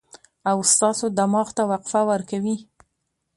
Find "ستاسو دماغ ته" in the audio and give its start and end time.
0.73-1.63